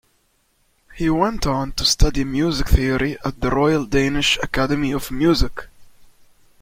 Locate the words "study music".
1.85-2.69